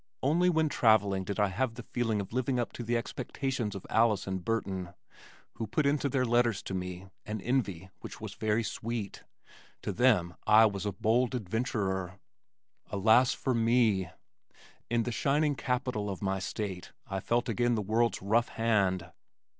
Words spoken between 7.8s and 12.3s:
which was very sweet. To them I was a bold adventurer!